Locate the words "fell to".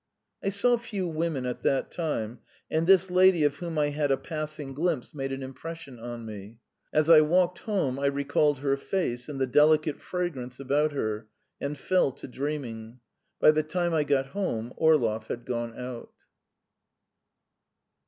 11.77-12.27